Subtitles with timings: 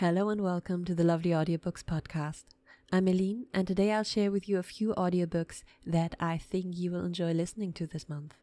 [0.00, 2.44] Hello and welcome to the Lovely Audiobooks podcast.
[2.92, 6.92] I'm Eileen, and today I'll share with you a few audiobooks that I think you
[6.92, 8.34] will enjoy listening to this month.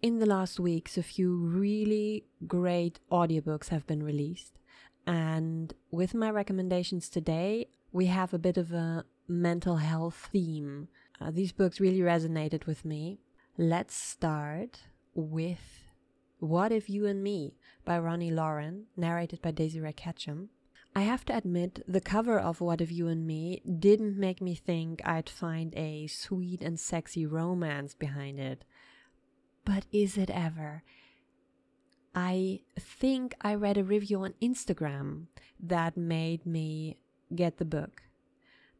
[0.00, 4.58] In the last weeks, a few really great audiobooks have been released,
[5.06, 10.88] and with my recommendations today, we have a bit of a mental health theme.
[11.20, 13.18] Uh, these books really resonated with me.
[13.58, 14.84] Let's start
[15.14, 15.90] with
[16.38, 17.52] What If You and Me
[17.84, 20.48] by Roni Loren, narrated by Desiree Ketchum.
[20.96, 24.54] I have to admit, the cover of What If You and Me didn't make me
[24.54, 28.64] think I'd find a sweet and sexy romance behind it.
[29.66, 30.84] But is it ever?
[32.14, 35.26] I think I read a review on Instagram
[35.60, 36.96] that made me
[37.34, 38.04] get the book.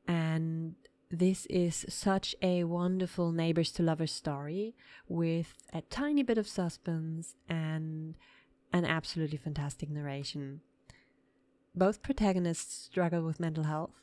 [0.08, 0.76] And
[1.10, 4.74] this is such a wonderful neighbors to lovers story
[5.06, 8.14] with a tiny bit of suspense and
[8.72, 10.62] an absolutely fantastic narration
[11.76, 14.02] both protagonists struggle with mental health,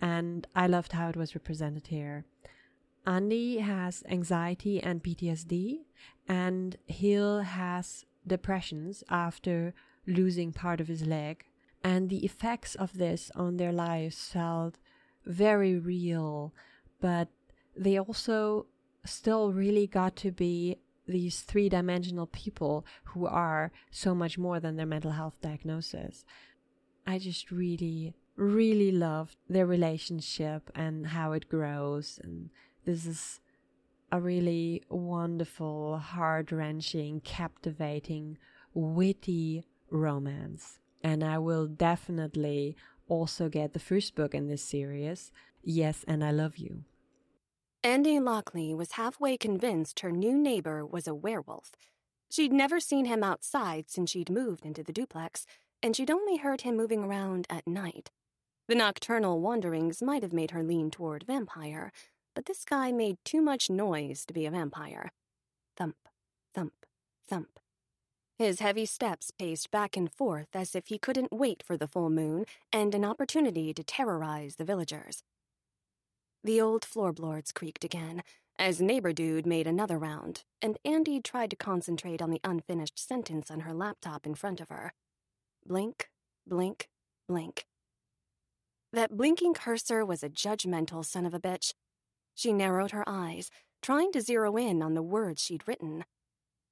[0.00, 2.24] and I loved how it was represented here.
[3.06, 5.80] Andy has anxiety and PTSD,
[6.28, 9.74] and Hill has depressions after
[10.06, 11.44] losing part of his leg.
[11.84, 14.78] And the effects of this on their lives felt
[15.26, 16.52] very real,
[17.00, 17.28] but
[17.76, 18.66] they also
[19.04, 24.76] still really got to be these three dimensional people who are so much more than
[24.76, 26.24] their mental health diagnosis.
[27.06, 32.20] I just really, really loved their relationship and how it grows.
[32.22, 32.50] And
[32.84, 33.40] this is
[34.10, 38.38] a really wonderful, heart wrenching, captivating,
[38.74, 40.78] witty romance.
[41.02, 42.76] And I will definitely
[43.08, 46.84] also get the first book in this series, Yes, and I Love You.
[47.84, 51.72] Andy Lockley was halfway convinced her new neighbor was a werewolf.
[52.30, 55.46] She'd never seen him outside since she'd moved into the duplex,
[55.82, 58.10] and she'd only heard him moving around at night.
[58.68, 61.92] The nocturnal wanderings might have made her lean toward vampire,
[62.34, 65.12] but this guy made too much noise to be a vampire.
[65.76, 65.96] Thump,
[66.54, 66.86] thump,
[67.28, 67.58] thump.
[68.38, 72.10] His heavy steps paced back and forth as if he couldn't wait for the full
[72.10, 75.22] moon and an opportunity to terrorize the villagers.
[76.44, 78.22] The old floorboards creaked again
[78.58, 83.50] as Neighbor Dude made another round, and Andy tried to concentrate on the unfinished sentence
[83.50, 84.92] on her laptop in front of her.
[85.66, 86.08] Blink,
[86.46, 86.88] blink,
[87.28, 87.66] blink.
[88.92, 91.72] That blinking cursor was a judgmental son of a bitch.
[92.34, 93.50] She narrowed her eyes,
[93.80, 96.04] trying to zero in on the words she'd written.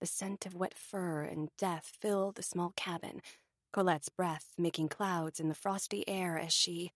[0.00, 3.20] The scent of wet fur and death filled the small cabin,
[3.72, 6.92] Colette's breath making clouds in the frosty air as she.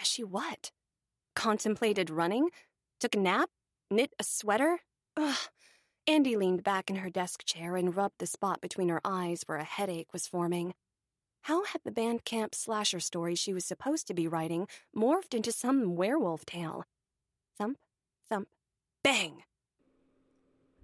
[0.00, 0.72] As she what?
[1.34, 2.50] Contemplated running?
[2.98, 3.50] Took a nap?
[3.90, 4.80] Knit a sweater?
[5.16, 5.38] Ugh.
[6.06, 9.58] Andy leaned back in her desk chair and rubbed the spot between her eyes where
[9.58, 10.74] a headache was forming.
[11.42, 15.96] How had the Bandcamp slasher story she was supposed to be writing morphed into some
[15.96, 16.84] werewolf tale?
[17.56, 17.78] Thump,
[18.28, 18.48] thump,
[19.02, 19.42] bang!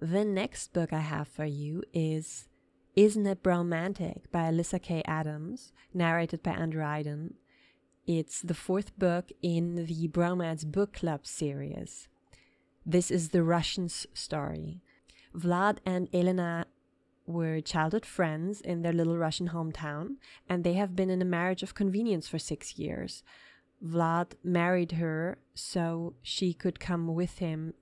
[0.01, 2.49] The next book I have for you is
[2.95, 7.35] Isn't It Bromantic by Lyssa Kay Adams, narrated by Andrew Eiden.
[8.07, 12.09] It's the fourth book in the Bromance Book Club series.
[12.85, 14.81] This is the Russians story.
[15.35, 16.67] Vlad and Elena
[17.27, 20.17] were childhood friends in their little Russian hometown,
[20.49, 23.23] and they have been in a marriage of convenience for six years.
[23.85, 27.75] Vlad married her so she could come with him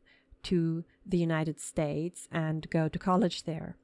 [0.44, 3.76] to the United States and go to college there.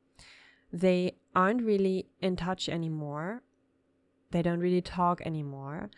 [0.72, 3.42] They aren't really in touch anymore.
[4.31, 5.91] They don't really talk anymore.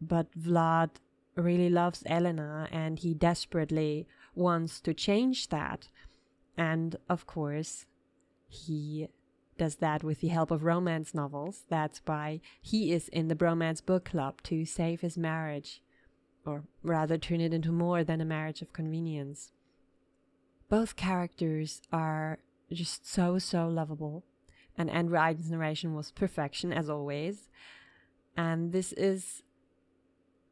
[0.00, 0.90] But Vlad
[1.34, 5.88] really loves Elena and he desperately wants to change that.
[6.56, 7.86] And of course,
[8.52, 9.08] he
[9.56, 11.64] does that with the help of romance novels.
[11.68, 15.82] That's why he is in the Bromance Book Club to save his marriage,
[16.44, 19.52] or rather turn it into more than a marriage of convenience.
[20.68, 22.38] Both characters are
[22.70, 24.24] just so, so lovable,
[24.76, 27.48] and Andrew Eiden's narration was perfection as always.
[28.36, 29.42] And this is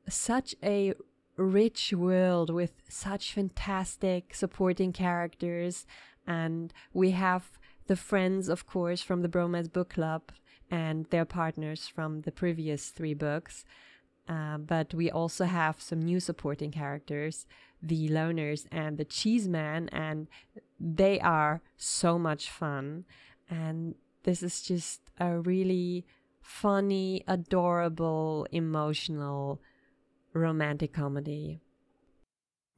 [0.08, 0.94] such a
[1.36, 5.86] rich world with such fantastic supporting characters,
[6.26, 7.58] and we have
[7.90, 10.22] the friends, of course, from the Bromance Book Club
[10.70, 13.64] and their partners from the previous three books.
[14.28, 17.48] Uh, but we also have some new supporting characters,
[17.82, 20.28] the loners and the cheese man, and
[20.78, 23.06] they are so much fun.
[23.50, 26.06] And this is just a really
[26.40, 29.60] funny, adorable, emotional,
[30.32, 31.60] romantic comedy.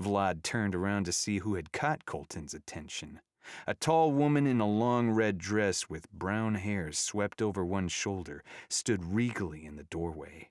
[0.02, 3.20] Vlad turned around to see who had caught Colton's attention.
[3.66, 8.42] A tall woman in a long red dress with brown hair swept over one shoulder
[8.68, 10.50] stood regally in the doorway.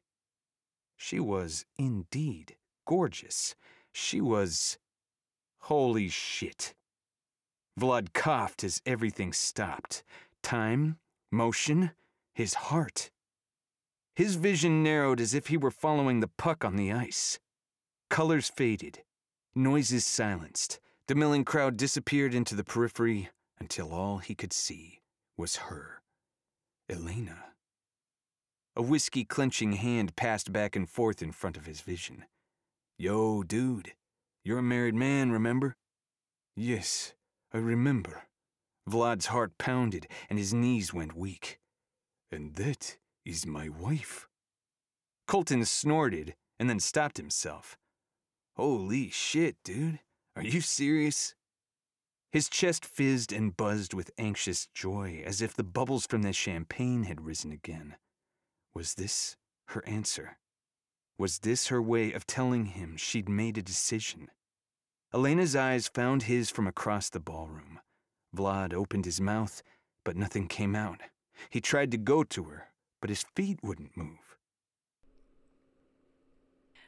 [0.97, 2.55] She was indeed
[2.85, 3.55] gorgeous.
[3.91, 4.77] She was.
[5.61, 6.73] Holy shit.
[7.79, 10.03] Vlad coughed as everything stopped
[10.41, 10.97] time,
[11.31, 11.91] motion,
[12.33, 13.11] his heart.
[14.15, 17.39] His vision narrowed as if he were following the puck on the ice.
[18.09, 19.03] Colors faded,
[19.55, 20.79] noises silenced.
[21.11, 23.27] The milling crowd disappeared into the periphery
[23.59, 25.01] until all he could see
[25.35, 26.01] was her,
[26.89, 27.47] Elena.
[28.77, 32.23] A whiskey clenching hand passed back and forth in front of his vision.
[32.97, 33.91] Yo, dude,
[34.45, 35.75] you're a married man, remember?
[36.55, 37.13] Yes,
[37.53, 38.23] I remember.
[38.87, 41.59] Vlad's heart pounded and his knees went weak.
[42.31, 44.29] And that is my wife.
[45.27, 47.77] Colton snorted and then stopped himself.
[48.55, 49.99] Holy shit, dude.
[50.35, 51.35] Are you serious?
[52.31, 57.03] His chest fizzed and buzzed with anxious joy, as if the bubbles from the champagne
[57.03, 57.97] had risen again.
[58.73, 59.35] Was this
[59.67, 60.37] her answer?
[61.17, 64.29] Was this her way of telling him she'd made a decision?
[65.13, 67.79] Elena's eyes found his from across the ballroom.
[68.35, 69.61] Vlad opened his mouth,
[70.05, 71.01] but nothing came out.
[71.49, 72.69] He tried to go to her,
[73.01, 74.37] but his feet wouldn't move.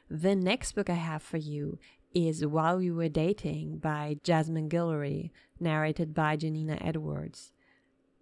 [0.08, 1.78] The next book I have for you
[2.14, 7.52] is While We Were Dating by Jasmine Guillory, narrated by Janina Edwards.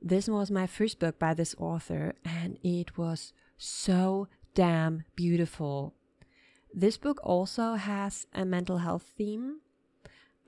[0.00, 5.94] This was my first book by this author, and it was so damn beautiful.
[6.74, 9.60] This book also has a mental health theme.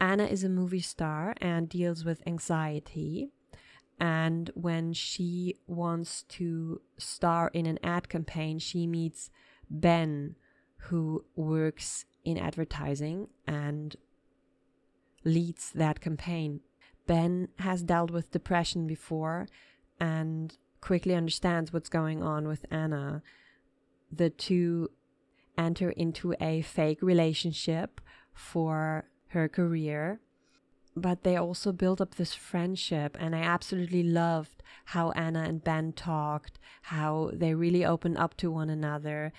[0.00, 3.28] Anna is a movie star and deals with anxiety.
[4.00, 9.30] And when she wants to star in an ad campaign, she meets
[9.70, 10.34] Ben,
[10.88, 13.96] who works in advertising and
[15.24, 16.60] leads that campaign.
[17.06, 19.46] Ben has dealt with depression before
[20.00, 23.22] and quickly understands what's going on with Anna.
[24.12, 24.90] The two
[25.56, 28.00] enter into a fake relationship
[28.32, 30.20] for her career
[30.96, 35.92] but they also built up this friendship and i absolutely loved how anna and ben
[35.92, 39.32] talked how they really opened up to one another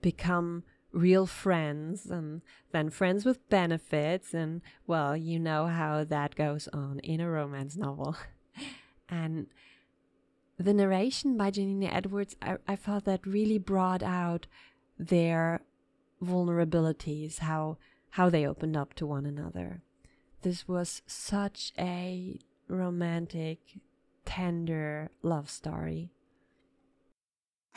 [0.00, 2.40] become real friends and
[2.72, 7.76] then friends with benefits and well you know how that goes on in a romance
[7.76, 8.16] novel
[9.08, 9.46] and
[10.58, 14.46] the narration by janina edwards I, I felt that really brought out
[14.98, 15.60] their
[16.22, 17.76] vulnerabilities how
[18.10, 19.82] how they opened up to one another
[20.46, 22.38] this was such a
[22.68, 23.58] romantic,
[24.24, 26.12] tender love story.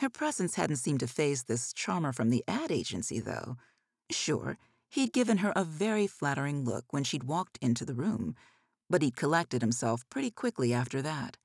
[0.00, 3.58] Her presence hadn't seemed to faze this charmer from the ad agency, though.
[4.10, 4.56] Sure,
[4.88, 8.34] he'd given her a very flattering look when she'd walked into the room,
[8.88, 11.36] but he'd collected himself pretty quickly after that.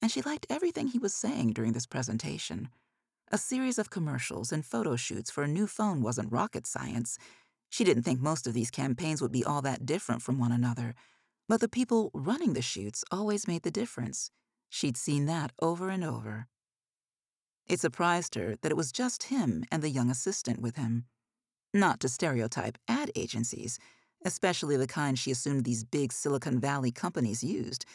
[0.00, 2.70] And she liked everything he was saying during this presentation.
[3.30, 7.18] A series of commercials and photo shoots for a new phone wasn't rocket science,
[7.68, 10.94] she didn't think most of these campaigns would be all that different from one another,
[11.46, 14.30] but the people running the shoots always made the difference.
[14.70, 16.48] She'd seen that over and over.
[17.72, 21.06] It surprised her that it was just him and the young assistant with him.
[21.72, 23.78] Not to stereotype ad agencies,
[24.26, 27.86] especially the kind she assumed these big Silicon Valley companies used,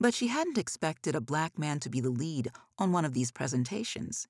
[0.00, 3.30] but she hadn't expected a black man to be the lead on one of these
[3.30, 4.26] presentations.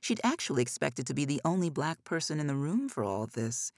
[0.00, 3.72] She'd actually expected to be the only black person in the room for all this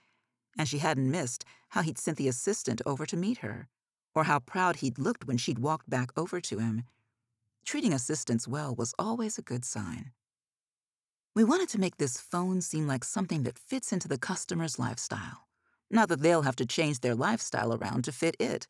[0.57, 3.67] and she hadn't missed how he'd sent the assistant over to meet her,
[4.15, 6.85] or how proud he'd looked when she'd walked back over to him.
[7.65, 10.13] Treating assistants well was always a good sign.
[11.35, 15.49] We wanted to make this phone seem like something that fits into the customer's lifestyle.
[15.91, 18.67] Not that they'll have to change their lifestyle around to fit it.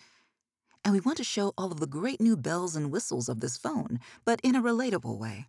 [0.85, 3.57] And we want to show all of the great new bells and whistles of this
[3.57, 5.47] phone, but in a relatable way.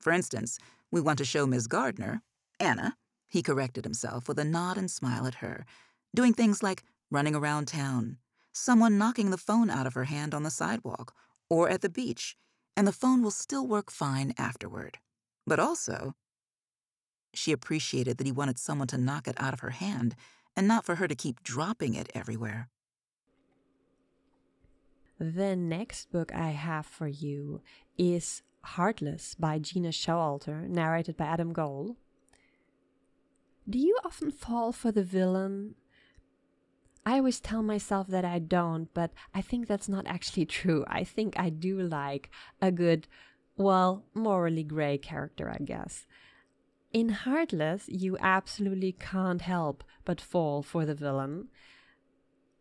[0.00, 0.58] For instance,
[0.90, 1.68] we want to show Ms.
[1.68, 2.22] Gardner,
[2.58, 2.96] Anna,
[3.28, 5.66] he corrected himself with a nod and smile at her,
[6.16, 6.82] doing things like
[7.12, 8.18] running around town,
[8.52, 11.14] someone knocking the phone out of her hand on the sidewalk,
[11.48, 12.36] or at the beach,
[12.76, 14.98] and the phone will still work fine afterward.
[15.46, 16.14] But also,
[17.36, 20.14] she appreciated that he wanted someone to knock it out of her hand
[20.56, 22.68] and not for her to keep dropping it everywhere.
[25.18, 27.62] The next book I have for you
[27.96, 31.96] is Heartless by Gena Showalter, narrated by Adam Gold.
[33.68, 35.74] Do you often fall for the villain?
[37.06, 40.84] I always tell myself that I don't, but I think that's not actually true.
[40.88, 42.28] I think I do like
[42.60, 43.06] a good,
[43.56, 46.06] well, morally gray character, I guess.
[46.96, 51.48] In Heartless, you absolutely can't help but fall for the villain.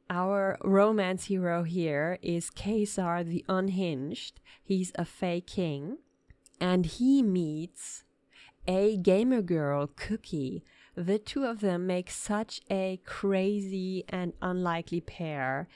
[0.09, 4.41] Our romance hero here is Caesar the Unhinged.
[4.61, 5.99] He's a Fey king,
[6.59, 8.03] and he meets
[8.67, 10.65] a gamer girl, Cookie.
[10.95, 15.69] The two of them make such a crazy and unlikely pair.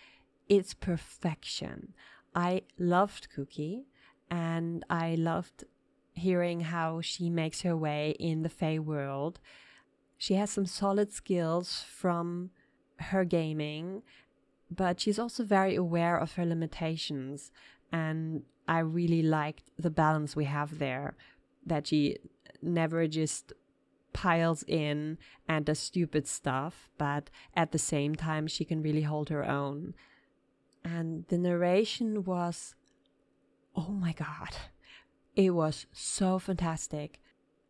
[0.49, 1.93] It's perfection.
[2.35, 3.85] I loved Cookie,
[4.29, 5.63] and I loved
[6.19, 9.39] hearing how she makes her way in the Fey world.
[10.17, 12.51] She has some solid skills from
[12.97, 14.03] her gaming,
[14.69, 17.51] but she's also very aware of her limitations.
[17.91, 21.15] And I really liked the balance we have there
[21.65, 22.17] that she
[22.61, 23.53] never just
[24.13, 29.29] piles in and does stupid stuff, but at the same time, she can really hold
[29.29, 29.93] her own.
[30.83, 32.75] And the narration was,
[33.75, 34.55] oh my God,
[35.39, 37.17] it was so fantastic.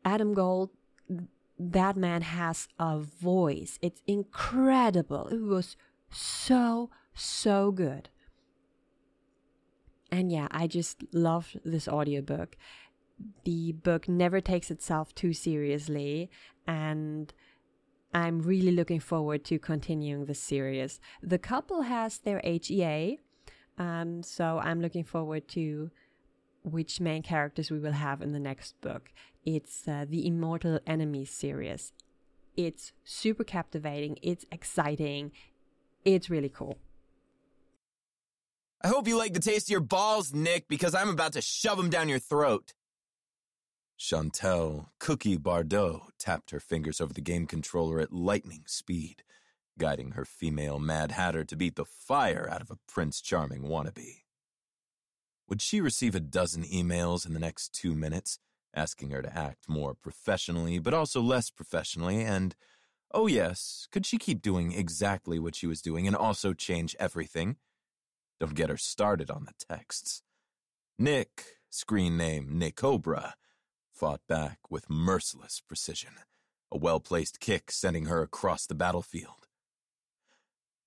[0.03, 0.71] Adam Gold,
[1.59, 3.77] that man has a voice.
[3.79, 5.27] It's incredible.
[5.27, 5.77] It was
[6.09, 8.09] so, so good.
[10.11, 12.57] And yeah, I just loved this audiobook.
[13.43, 16.31] The book never takes itself too seriously,
[16.65, 17.31] and
[18.15, 20.99] I'm really looking forward to continuing the series.
[21.21, 23.19] The couple has their HEA,
[23.77, 25.91] um, so I'm looking forward to
[26.71, 29.11] which main characters we will have in the next book.
[29.45, 31.93] It's uh, the Immortal Enemies series.
[32.55, 35.31] It's super captivating, it's exciting,
[36.03, 36.77] it's really cool.
[38.81, 41.77] I hope you like the taste of your balls, Nick, because I'm about to shove
[41.77, 42.73] them down your throat.
[43.99, 49.23] Chantel Cookie Bardot tapped her fingers over the game controller at lightning speed,
[49.77, 54.21] guiding her female Mad Hatter to beat the fire out of a Prince Charming wannabe.
[55.49, 58.37] Would she receive a dozen emails in the next two minutes,
[58.75, 62.55] asking her to act more professionally, but also less professionally, and,
[63.11, 67.57] oh yes, could she keep doing exactly what she was doing and also change everything?
[68.39, 70.21] Don't get her started on the texts.
[70.99, 73.33] Nick, screen name Nick Cobra,
[73.91, 76.13] fought back with merciless precision,
[76.71, 79.47] a well placed kick sending her across the battlefield.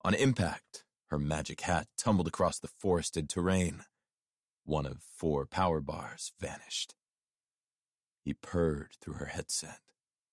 [0.05, 3.83] On impact, her magic hat tumbled across the forested terrain.
[4.65, 6.95] One of four power bars vanished.
[8.25, 9.81] He purred through her headset.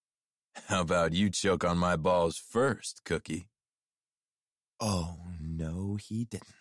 [0.68, 3.48] How about you choke on my balls first, Cookie?
[4.80, 6.54] Oh, no, he didn't.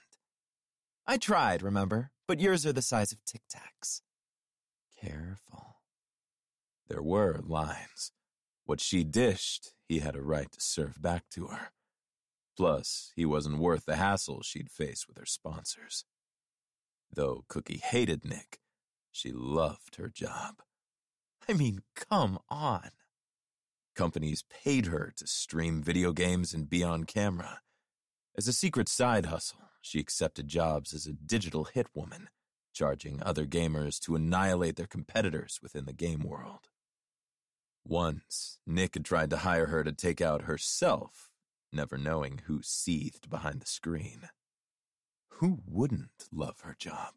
[1.07, 2.11] I tried, remember?
[2.27, 4.03] But yours are the size of Tic Tacs.
[5.01, 5.77] Careful.
[6.89, 8.13] There were lines.
[8.65, 11.71] What she dished, he had a right to serve back to her.
[12.57, 16.05] Plus, he wasn't worth the hassle she'd face with her sponsors.
[17.13, 18.61] Though Cookie hated Nick,
[19.11, 20.63] she loved her job.
[21.49, 22.91] I mean, come on.
[23.97, 27.61] Companies paid her to stream video games and be on camera.
[28.37, 32.29] As a secret side hustle, she accepted jobs as a digital hit woman,
[32.73, 36.69] charging other gamers to annihilate their competitors within the game world.
[37.85, 41.31] Once, Nick had tried to hire her to take out herself,
[41.73, 44.29] never knowing who seethed behind the screen.
[45.39, 47.15] Who wouldn't love her job?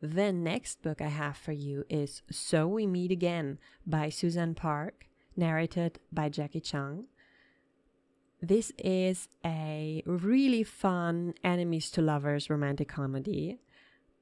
[0.00, 5.06] The next book I have for you is So We Meet Again by Suzanne Park,
[5.36, 7.04] narrated by Jackie Chung.
[8.40, 13.60] This is a really fun enemies to lovers romantic comedy.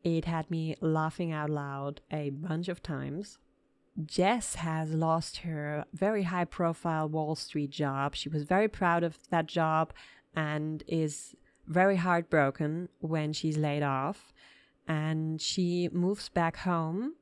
[0.04, 3.38] It had me laughing out loud a bunch of times.
[4.04, 8.14] Jess has lost her very high profile Wall Street job.
[8.14, 9.94] She was very proud of that job
[10.34, 11.34] and is
[11.66, 14.32] very heartbroken when she's laid off.
[14.88, 17.14] And she moves back home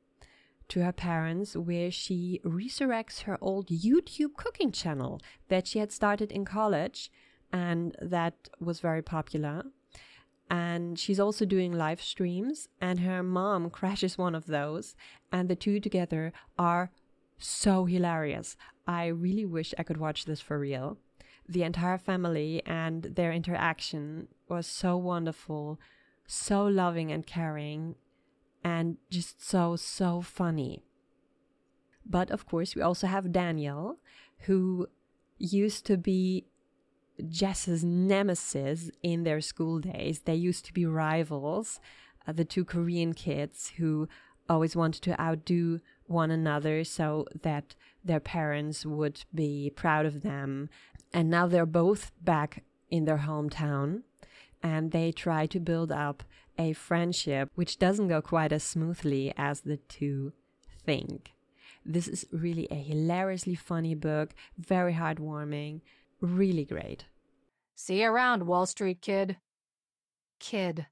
[0.68, 6.30] to her parents where she resurrects her old YouTube cooking channel that she had started
[6.30, 7.10] in college
[7.52, 9.64] and that was very popular.
[10.50, 14.96] And she's also doing live streams, and her mom crashes one of those,
[15.30, 16.90] and the two together are
[17.36, 18.56] so hilarious.
[18.86, 20.98] I really wish I could watch this for real.
[21.48, 25.80] The entire family and their interaction was so wonderful,
[26.26, 27.94] so loving and caring,
[28.62, 30.82] and just so, so funny.
[32.04, 33.98] But of course, we also have Daniel,
[34.40, 34.88] who
[35.38, 36.46] used to be
[37.28, 40.20] Jess's nemesis in their school days.
[40.20, 41.80] They used to be rivals,
[42.26, 44.08] uh, the two Korean kids who
[44.48, 47.74] always wanted to outdo one another so that
[48.04, 50.70] their parents would be proud of them.
[51.12, 54.02] And now they're both back in their hometown
[54.62, 56.22] and they try to build up
[56.58, 60.32] a friendship which doesn't go quite as smoothly as the two
[60.84, 61.32] think.
[61.84, 65.80] This is really a hilariously funny book, very heartwarming,
[66.20, 67.06] really great.
[67.74, 69.36] See you around, Wall Street kid.
[70.40, 70.86] Kid.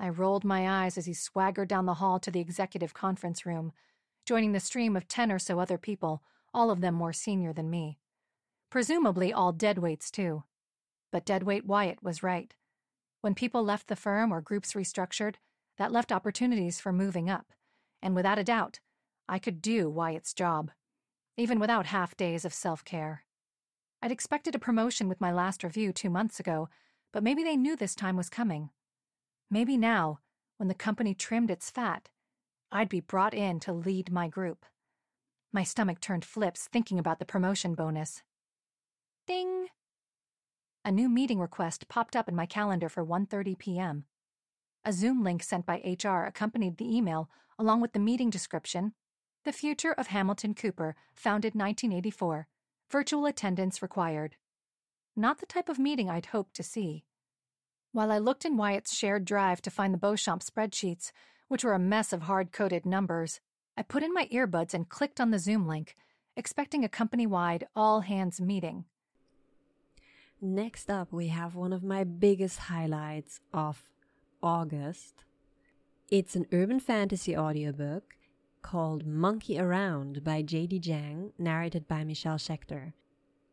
[0.00, 3.72] I rolled my eyes as he swaggered down the hall to the executive conference room,
[4.24, 6.22] joining the stream of ten or so other people,
[6.54, 7.98] all of them more senior than me.
[8.70, 10.44] Presumably all deadweights, too.
[11.10, 12.54] But deadweight Wyatt was right.
[13.20, 15.36] When people left the firm or groups restructured,
[15.78, 17.52] that left opportunities for moving up,
[18.02, 18.80] and without a doubt,
[19.28, 20.70] I could do Wyatt's job,
[21.36, 23.24] even without half days of self care.
[24.02, 26.68] I'd expected a promotion with my last review two months ago,
[27.12, 28.70] but maybe they knew this time was coming.
[29.50, 30.20] Maybe now,
[30.58, 32.08] when the company trimmed its fat,
[32.70, 34.66] I'd be brought in to lead my group.
[35.52, 38.22] My stomach turned flips thinking about the promotion bonus.
[39.28, 39.66] Ding!
[40.86, 44.06] A new meeting request popped up in my calendar for 1:30 p.m.
[44.86, 48.94] A Zoom link sent by HR accompanied the email along with the meeting description.
[49.44, 52.48] The future of Hamilton Cooper, founded 1984.
[52.90, 54.36] Virtual attendance required.
[55.14, 57.04] Not the type of meeting I'd hoped to see.
[57.92, 61.12] While I looked in Wyatt's shared drive to find the Beauchamp spreadsheets,
[61.48, 63.42] which were a mess of hard coded numbers,
[63.76, 65.96] I put in my earbuds and clicked on the Zoom link,
[66.34, 68.86] expecting a company wide all hands meeting.
[70.40, 73.82] Next up, we have one of my biggest highlights of
[74.40, 75.24] August.
[76.10, 78.14] It's an urban fantasy audiobook
[78.62, 82.92] called Monkey Around by Jadie Jang, narrated by Michelle Schechter.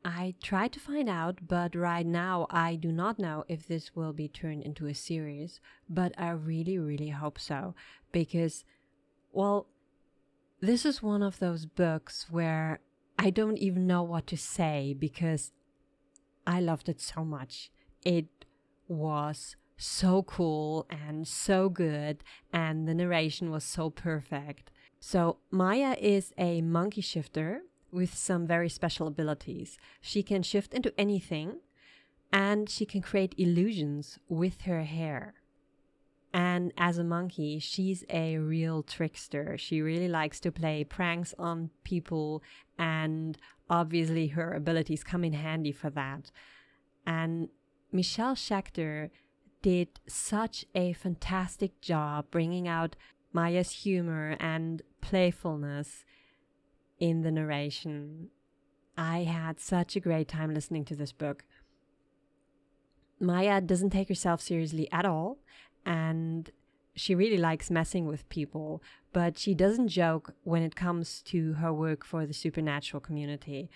[0.04, 4.13] I tried to find out, but right now I do not know if this will
[4.13, 7.74] be turned into a series, but I really, really hope so.
[8.12, 8.63] Because,
[9.32, 9.65] well,
[10.62, 12.80] this is one of those books where
[13.18, 15.51] I don't even know what to say because
[16.48, 17.72] I loved it so much.
[18.04, 18.46] It
[18.88, 22.24] was so cool and so good,
[22.54, 24.72] and the narration was so perfect.
[25.00, 27.62] So, Maya is a monkey shifter
[27.92, 29.78] with some very special abilities.
[30.02, 31.60] She can shift into anything
[32.32, 35.36] and she can create illusions with her hair.
[36.36, 39.58] And as a monkey, she's a real trickster.
[39.58, 42.44] She really likes to play pranks on people,
[42.77, 43.38] and
[43.70, 46.31] obviously, her abilities come in handy for that.
[47.07, 47.48] And
[47.94, 49.12] Michelle Schechter
[49.62, 52.98] did such a fantastic job bringing out
[53.31, 56.03] Maya's humor and playfulness
[57.00, 58.27] in the narration.
[58.98, 61.46] I had such a great time listening to this book.
[63.22, 65.38] Maya doesn't take herself seriously at all,
[65.85, 66.50] and
[66.95, 71.74] she really likes messing with people, but she doesn't joke when it comes to her
[71.74, 73.69] work for the supernatural community.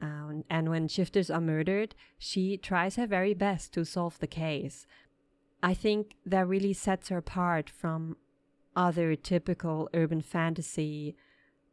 [0.00, 4.86] Um, and when shifters are murdered, she tries her very best to solve the case.
[5.62, 8.16] I think that really sets her apart from
[8.76, 11.16] other typical urban fantasy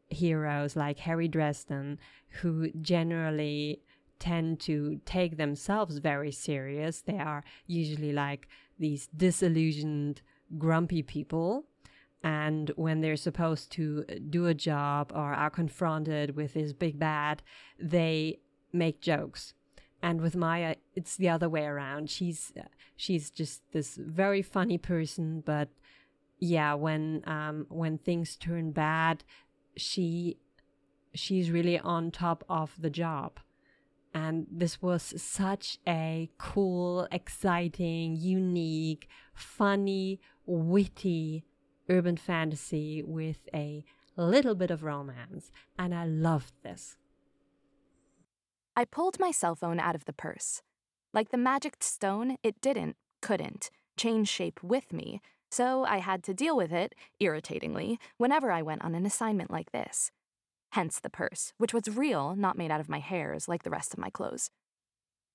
[0.10, 2.00] heroes like Harry Dresden,
[2.42, 3.82] who generally
[4.20, 7.02] tend to take themselves very serious.
[7.02, 8.48] They are usually like
[8.80, 10.22] these disillusioned,
[10.58, 11.66] grumpy people.
[12.24, 17.44] And when they're supposed to do a job or are confronted with this big bad,
[17.80, 18.40] they
[18.74, 19.54] make jokes.
[20.02, 22.10] And with Maya, it's the other way around.
[22.10, 22.54] She's
[22.96, 25.70] she's just this very funny person, but
[26.40, 29.24] yeah, when um, when things turn bad,
[29.76, 30.38] she
[31.14, 33.40] she's really on top of the job
[34.18, 41.44] and this was such a cool exciting unique funny witty
[41.90, 46.98] urban fantasy with a little bit of romance and i loved this
[48.80, 50.62] I pulled my cell phone out of the purse.
[51.12, 56.34] Like the magic stone, it didn't, couldn't, change shape with me, so I had to
[56.36, 60.12] deal with it, irritatingly, whenever I went on an assignment like this.
[60.72, 63.94] Hence the purse, which was real, not made out of my hairs like the rest
[63.94, 64.52] of my clothes.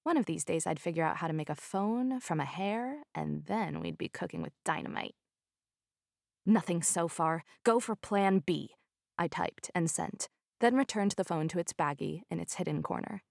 [0.05, 3.03] One of these days, I'd figure out how to make a phone from a hair,
[3.15, 5.15] and then we'd be cooking with dynamite.
[6.45, 7.45] Nothing so far.
[7.65, 8.71] Go for plan B,
[9.17, 10.29] I typed and sent,
[10.61, 13.23] then returned the phone to its baggie in its hidden corner.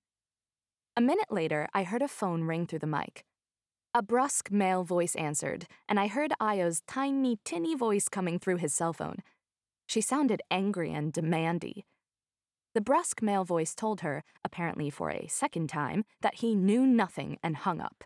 [0.96, 3.26] A minute later, I heard a phone ring through the mic.
[3.94, 8.74] A brusque male voice answered, and I heard Ayo's tiny, tinny voice coming through his
[8.74, 9.18] cell phone.
[9.88, 11.84] She sounded angry and demandy.
[12.74, 17.38] The brusque male voice told her, apparently for a second time, that he knew nothing
[17.44, 18.04] and hung up.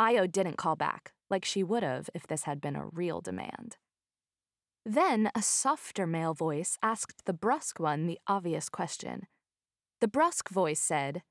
[0.00, 3.76] Ayo didn't call back, like she would have if this had been a real demand.
[4.86, 9.26] Then a softer male voice asked the brusque one the obvious question.
[10.00, 11.22] The brusque voice said,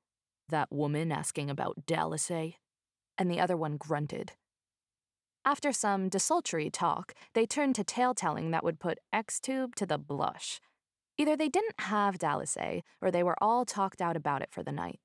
[0.50, 2.52] That woman asking about Dallas, eh?
[3.18, 4.34] and the other one grunted.
[5.46, 9.98] After some desultory talk, they turned to tale telling that would put X-Tube to the
[9.98, 10.60] blush.
[11.20, 12.58] Either they didn't have Dallas
[13.02, 15.02] or they were all talked out about it for the night.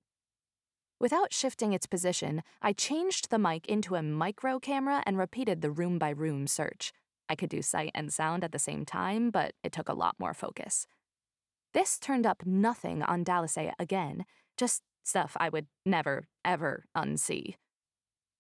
[1.01, 5.73] Without shifting its position, I changed the mic into a micro camera and repeated the
[5.73, 6.93] room by room search.
[7.29, 10.15] I could do sight and sound at the same time, but it took a lot
[10.21, 10.87] more focus.
[11.73, 14.25] This turned up nothing on Dalisay again,
[14.57, 17.57] just stuff I would never, ever unsee.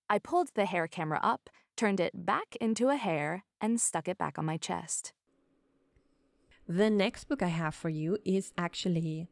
[0.08, 4.16] I pulled the hair camera up, turned it back into a hair, and stuck it
[4.16, 5.12] back on my chest.
[6.68, 9.28] The next book I have for you is actually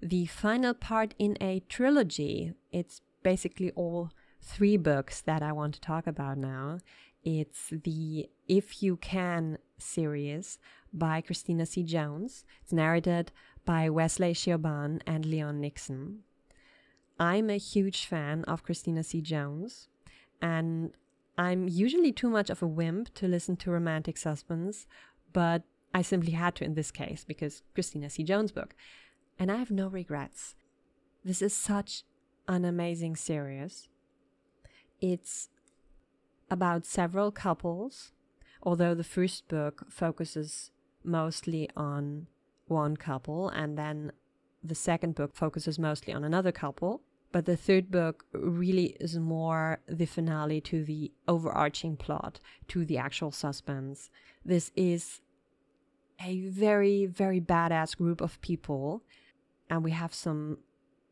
[0.00, 2.54] the final part in a trilogy.
[2.70, 6.78] It's basically all three books that I want to talk about now.
[7.24, 10.58] It's the If You Can series
[10.92, 11.82] by Christina C.
[11.82, 12.44] Jones.
[12.62, 13.32] It's narrated
[13.64, 16.20] by Wesley Schiaban and Leon Nixon.
[17.20, 19.20] I'm a huge fan of Christina C.
[19.20, 19.88] Jones,
[20.40, 20.92] and
[21.38, 24.86] I'm usually too much of a wimp to listen to romantic suspense,
[25.32, 25.62] but
[25.94, 28.22] I simply had to in this case because Christina C.
[28.22, 28.74] Jones' book
[29.38, 30.54] and I have no regrets.
[31.24, 32.04] This is such
[32.48, 33.88] an amazing series.
[35.00, 35.48] It's
[36.50, 38.12] about several couples,
[38.62, 40.70] although the first book focuses
[41.04, 42.26] mostly on
[42.66, 44.12] one couple, and then
[44.62, 47.02] the second book focuses mostly on another couple.
[47.32, 52.98] But the third book really is more the finale to the overarching plot, to the
[52.98, 54.10] actual suspense.
[54.44, 55.22] This is
[56.24, 59.02] a very, very badass group of people
[59.70, 60.58] and we have some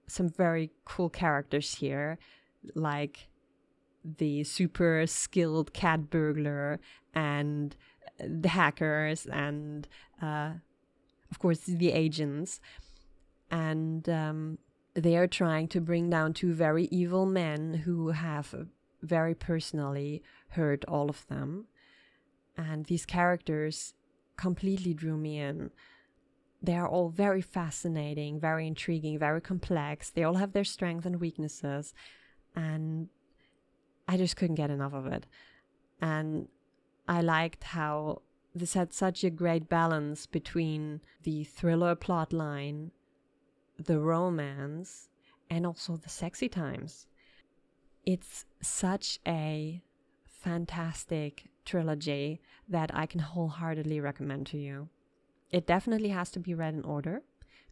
[0.06, 2.18] some very cool characters here
[2.74, 3.28] like
[4.18, 6.80] the super skilled cat burglar
[7.14, 7.76] and
[8.18, 9.88] the hackers and
[10.20, 10.52] uh,
[11.30, 12.60] of course the agents.
[13.50, 14.58] And um,
[14.94, 18.54] they are trying to bring down two very evil men who have
[19.02, 21.66] very personally hurt all of them.
[22.56, 23.94] And these characters
[24.40, 25.70] completely drew me in
[26.62, 30.10] they are all very fascinating, very intriguing, very complex.
[30.10, 31.94] They all have their strengths and weaknesses.
[32.54, 33.08] And
[34.06, 35.26] I just couldn't get enough of it.
[36.00, 36.48] And
[37.08, 38.22] I liked how
[38.54, 42.90] this had such a great balance between the thriller plot line,
[43.78, 45.08] the romance,
[45.48, 47.06] and also the sexy times.
[48.04, 49.82] It's such a
[50.26, 54.88] fantastic trilogy that I can wholeheartedly recommend to you.
[55.50, 57.22] It definitely has to be read in order,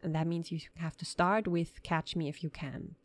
[0.01, 2.95] and that means you have to start with Catch Me If You Can.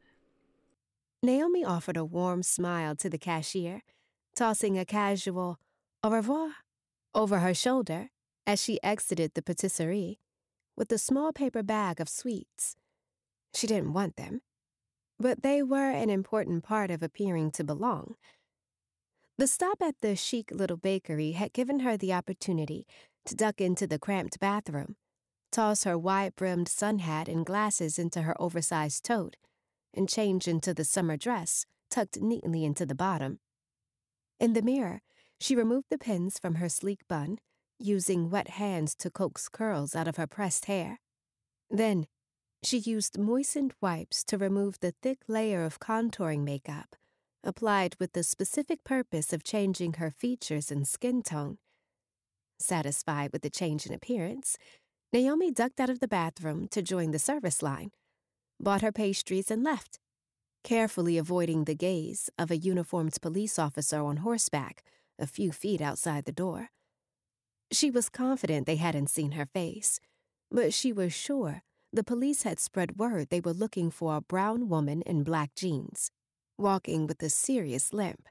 [1.23, 3.83] Naomi offered a warm smile to the cashier,
[4.35, 5.59] tossing a casual
[6.03, 6.51] au revoir
[7.15, 8.11] over her shoulder
[8.47, 10.19] as she exited the patisserie
[10.77, 12.77] with a small paper bag of sweets.
[13.55, 14.43] She didn't want them,
[15.19, 18.17] but they were an important part of appearing to belong.
[19.37, 22.87] The stop at the chic little bakery had given her the opportunity
[23.25, 24.95] to duck into the cramped bathroom,
[25.51, 29.37] toss her wide brimmed sun hat and glasses into her oversized tote,
[29.93, 33.41] and change into the summer dress tucked neatly into the bottom.
[34.39, 35.03] In the mirror,
[35.41, 37.39] she removed the pins from her sleek bun,
[37.79, 41.01] using wet hands to coax curls out of her pressed hair.
[41.69, 42.07] Then,
[42.63, 46.95] she used moistened wipes to remove the thick layer of contouring makeup,
[47.45, 51.59] applied with the specific purpose of changing her features and skin tone.
[52.59, 54.57] Satisfied with the change in appearance,
[55.13, 57.91] Naomi ducked out of the bathroom to join the service line,
[58.59, 59.99] bought her pastries, and left,
[60.65, 64.83] carefully avoiding the gaze of a uniformed police officer on horseback
[65.19, 66.71] a few feet outside the door.
[67.71, 70.01] She was confident they hadn't seen her face,
[70.51, 74.69] but she was sure the police had spread word they were looking for a brown
[74.69, 76.11] woman in black jeans,
[76.59, 78.29] walking with a serious limp.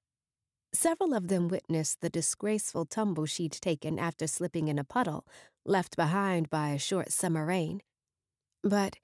[0.74, 5.26] Several of them witnessed the disgraceful tumble she'd taken after slipping in a puddle
[5.66, 7.82] left behind by a short summer rain.
[8.64, 8.98] But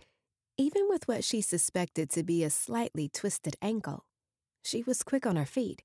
[0.57, 4.05] even with what she suspected to be a slightly twisted ankle,
[4.63, 5.83] she was quick on her feet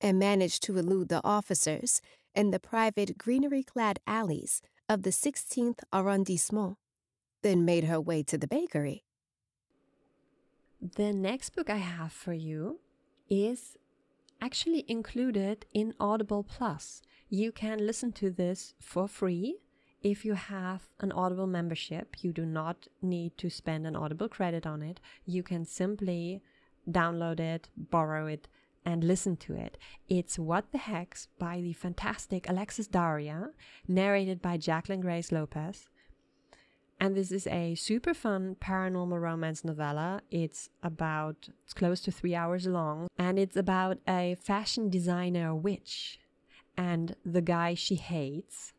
[0.00, 2.02] and managed to elude the officers
[2.34, 6.76] in the private greenery clad alleys of the 16th arrondissement,
[7.42, 9.04] then made her way to the bakery.
[10.82, 12.80] The next book I have for you
[13.30, 13.78] is
[14.40, 17.02] actually included in Audible Plus.
[17.28, 19.58] You can listen to this for free
[20.02, 22.24] if you have an Audible membership.
[22.24, 24.98] You do not need to spend an Audible credit on it.
[25.24, 26.42] You can simply
[26.90, 28.48] download it, borrow it,
[28.84, 29.78] and listen to it.
[30.08, 33.50] It's What the Hex by the fantastic Alexis Daria,
[33.86, 35.88] narrated by Jacqueline Grace Lopez.
[37.02, 40.20] And this is a super fun paranormal romance novella.
[40.30, 46.20] It's about, it's close to three hours long, and it's about a fashion designer witch
[46.76, 48.72] and the guy she hates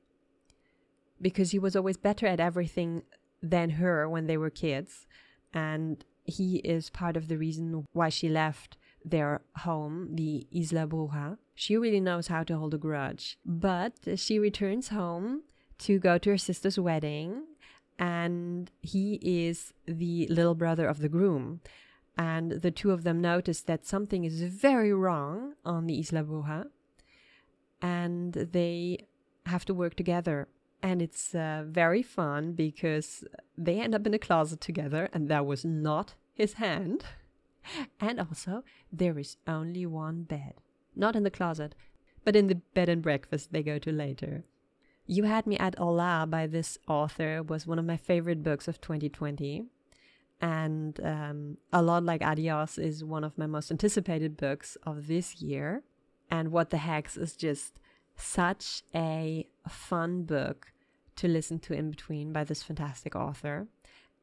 [1.22, 3.04] because he was always better at everything
[3.42, 5.06] than her when they were kids.
[5.54, 11.40] And he is part of the reason why she left their home, the Isla Bruja.
[11.56, 13.38] She really knows how to hold a grudge.
[13.46, 15.44] But she returns home
[15.80, 17.44] to go to her sister's wedding,
[18.00, 21.62] and he is the little brother of the groom.
[22.18, 26.68] And the two of them notice that something is very wrong on the Isla Bruja,
[27.82, 29.08] and they
[29.48, 30.48] have to work together.
[30.82, 33.24] And it's uh, very fun because
[33.58, 37.04] they end up in a closet together, and that was not his hand.
[38.02, 40.56] And also, there is only one bed.
[40.98, 41.76] Not in the closet,
[42.26, 44.44] but in the bed and breakfast they go to later.
[45.06, 48.80] You Had Me at Hola by this author was one of my favorite books of
[48.80, 49.66] 2020.
[50.42, 55.42] And um, A Lot Like Adios is one of my most anticipated books of this
[55.42, 55.84] year.
[56.32, 57.80] And What the Hex is just
[58.16, 60.72] such a fun book
[61.18, 63.68] to listen to in between by this fantastic author.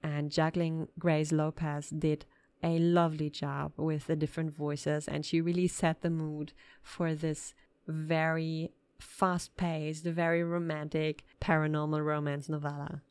[0.02, 2.24] And Jacqueline Grace Lopez did
[2.62, 7.54] a lovely job with the different voices, and she really set the mood for this
[7.86, 13.02] very fast paced, very romantic paranormal romance novella.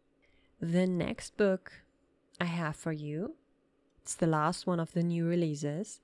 [0.61, 1.71] The next book
[2.39, 3.35] I have for you,
[4.01, 5.99] it's the last one of the new releases.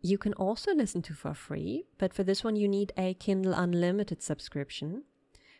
[0.00, 3.54] You can also listen to for free, but for this one, you need a Kindle
[3.54, 5.02] Unlimited subscription.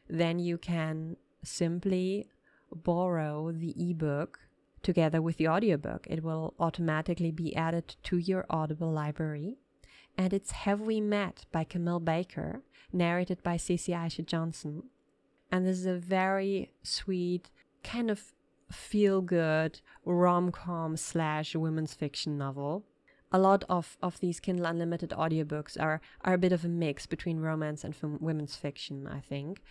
[0.09, 2.29] Then you can simply
[2.73, 4.41] borrow the ebook
[4.83, 6.07] together with the audiobook.
[6.09, 9.59] It will automatically be added to your Audible library.
[10.19, 14.83] And it's Have We Met by Camille Baker, narrated by Cece Aisha Johnson.
[15.53, 17.51] And this is a very sweet,
[17.85, 18.35] kind of
[18.69, 22.85] feel good rom com slash women's fiction novel.
[23.31, 27.07] A lot of, of these Kindle Unlimited audiobooks are, are a bit of a mix
[27.07, 29.63] between romance and women's fiction, I think.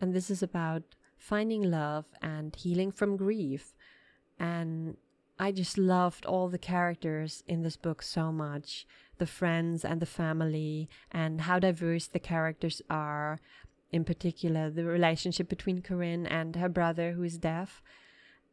[0.00, 0.84] And this is about
[1.18, 3.74] finding love and healing from grief.
[4.38, 4.98] And
[5.36, 8.86] I just loved all the characters in this book so much
[9.18, 13.40] the friends and the family, and how diverse the characters are.
[13.92, 17.82] In particular, the relationship between Corinne and her brother, who is deaf.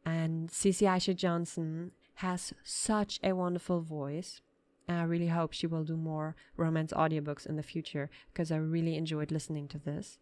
[0.04, 4.40] And Cece Aisha Johnson has such a wonderful voice.
[4.88, 8.96] I really hope she will do more romance audiobooks in the future because I really
[8.96, 10.18] enjoyed listening to this.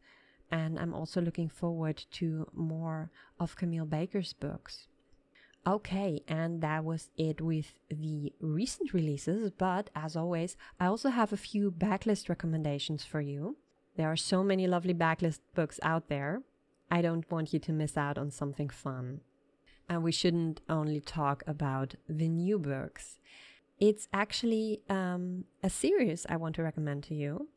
[0.51, 4.87] And I'm also looking forward to more of Camille Baker's books.
[5.65, 11.33] Okay, and that was it with the recent releases, but as always, I also have
[11.33, 13.57] a few backlist recommendations for you.
[13.97, 16.43] There are so many lovely backlist books out there.
[16.91, 19.21] I don't want you to miss out on something fun.
[19.89, 23.21] And we shouldn't only talk about the new books.
[23.79, 27.49] It's actually um, a series I want to recommend to you.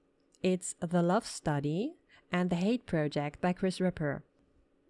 [0.44, 1.96] It's The Love Study
[2.32, 4.24] and The Hate Project by Kris Ripper.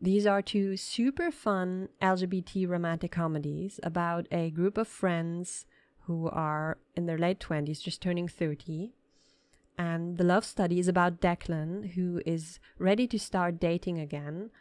[0.01, 5.65] These are two super fun LGBT romantic comedies about a group of friends
[6.01, 8.91] who are in their late 20s, just turning 30.
[9.77, 14.51] And the love study is about Declan, who is ready to start dating again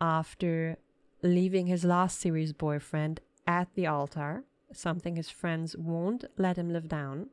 [0.00, 0.76] after
[1.22, 6.88] leaving his last series boyfriend at the altar, something his friends won't let him live
[6.88, 7.28] down.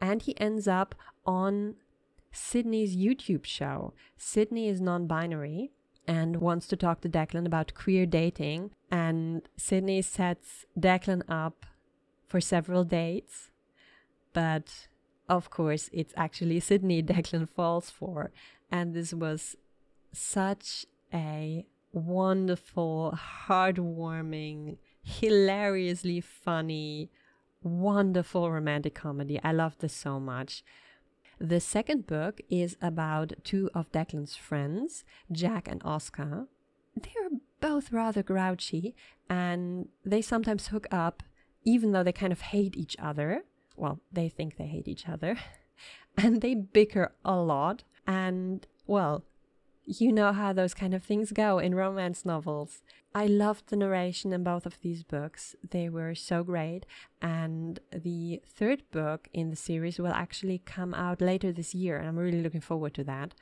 [0.00, 0.94] And he ends up
[1.26, 1.76] on
[2.30, 3.94] Sydney's YouTube show.
[4.16, 5.70] Sydney is non binary
[6.06, 8.70] and wants to talk to Declan about queer dating.
[8.90, 11.66] And Sydney sets Declan up
[12.28, 13.50] for several dates.
[14.32, 14.88] But
[15.28, 18.32] of course, it's actually Sydney Declan falls for.
[18.70, 19.56] And this was
[20.12, 27.10] such a wonderful, heartwarming, hilariously funny,
[27.62, 29.40] wonderful romantic comedy.
[29.42, 30.64] I love this so much.
[31.40, 36.46] The second book is about two of Declan's friends, Jack and Oscar.
[36.94, 38.94] They're both rather grouchy
[39.28, 41.22] and they sometimes hook up
[41.64, 43.44] even though they kind of hate each other.
[43.76, 45.38] Well, they think they hate each other.
[46.16, 47.82] and they bicker a lot.
[48.06, 49.24] And, well,
[49.86, 52.82] you know how those kind of things go in romance novels.
[53.14, 55.54] I loved the narration in both of these books.
[55.68, 56.84] They were so great.
[57.22, 61.96] And the third book in the series will actually come out later this year.
[61.96, 63.34] And I'm really looking forward to that.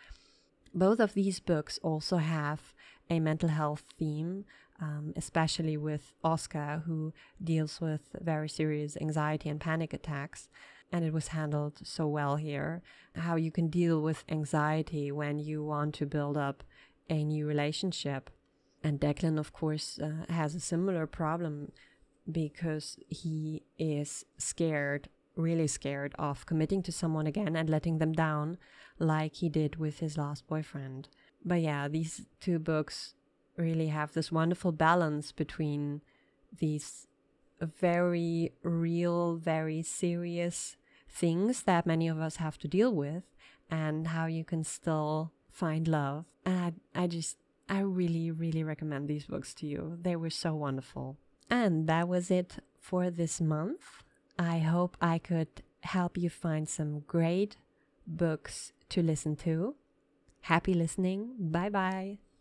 [0.75, 2.75] Both of these books also have
[3.09, 4.45] a mental health theme,
[4.81, 10.49] um, especially with Oscar, who deals with very serious anxiety and panic attacks
[10.93, 12.83] and it was handled so well here.
[13.17, 16.63] How you can deal with anxiety when you want to build up
[17.09, 18.31] a new relationship.
[18.85, 21.73] And Declan, of course, uh, has a similar problem
[22.31, 28.59] because he is scared, really scared of committing to someone again and letting them down,
[28.99, 31.09] like he did with his last boyfriend.
[31.45, 33.15] But yeah, these two books
[33.57, 36.03] really have this wonderful balance between
[36.59, 37.07] these
[37.61, 40.77] very real, very serious
[41.13, 43.25] things that many of us have to deal with,
[43.71, 46.25] and how you can still find love.
[46.45, 47.37] And I, I just,
[47.69, 49.99] I really, really recommend these books to you.
[50.01, 51.17] They were so wonderful.
[51.51, 53.83] And that was it for this month.
[54.39, 57.57] I hope I could help you find some great
[58.07, 59.75] books to listen to.
[60.43, 61.35] Happy listening.
[61.39, 62.32] Bye bye.